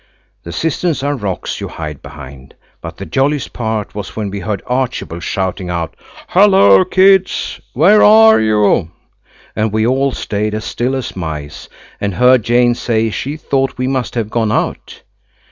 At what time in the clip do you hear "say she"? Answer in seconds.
12.73-13.37